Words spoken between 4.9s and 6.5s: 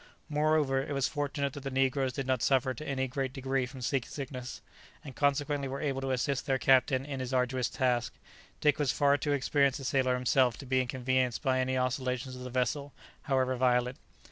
and consequently were able to assist